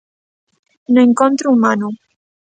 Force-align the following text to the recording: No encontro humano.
No 0.93 0.99
encontro 1.07 1.47
humano. 1.55 1.87